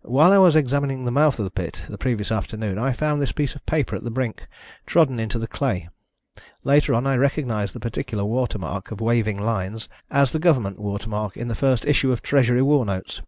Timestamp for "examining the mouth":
0.56-1.38